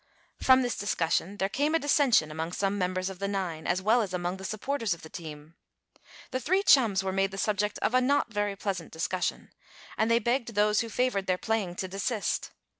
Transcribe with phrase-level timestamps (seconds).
[0.41, 4.01] From this discussion there came a dissension among some members of the nine, as well
[4.01, 5.53] as among the supporters of the team.
[6.31, 9.51] The three chums were made the subject of a not very pleasant discussion,
[9.99, 12.49] and they begged those who favored their playing to desist.